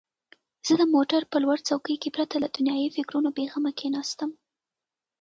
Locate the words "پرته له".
2.15-2.47